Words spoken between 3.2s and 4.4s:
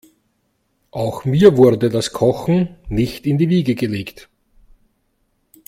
in die Wiege gelegt.